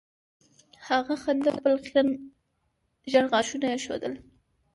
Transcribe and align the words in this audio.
هغه 0.87 1.13
خندل 1.23 1.55
او 1.55 1.59
خپل 1.61 1.75
خیرن 1.89 2.09
زیړ 3.11 3.25
غاښونه 3.31 3.65
یې 3.71 3.77
ښودل 3.85 4.13